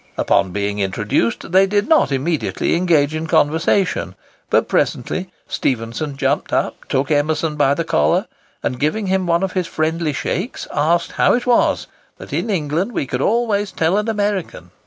Upon 0.17 0.49
being 0.49 0.79
introduced, 0.79 1.51
they 1.51 1.67
did 1.67 1.87
not 1.87 2.11
immediately 2.11 2.73
engage 2.73 3.13
in 3.13 3.27
conversation; 3.27 4.15
but 4.49 4.67
presently 4.67 5.29
Stephenson 5.47 6.17
jumped 6.17 6.51
up, 6.51 6.85
took 6.89 7.11
Emerson 7.11 7.55
by 7.55 7.75
the 7.75 7.83
collar, 7.83 8.25
and 8.63 8.79
giving 8.79 9.05
him 9.05 9.27
one 9.27 9.43
of 9.43 9.51
his 9.51 9.67
friendly 9.67 10.11
shakes, 10.13 10.67
asked 10.73 11.11
how 11.11 11.33
it 11.33 11.45
was 11.45 11.85
that 12.17 12.33
in 12.33 12.49
England 12.49 12.93
we 12.93 13.05
could 13.05 13.21
always 13.21 13.71
tell 13.71 13.95
an 13.95 14.09
American? 14.09 14.71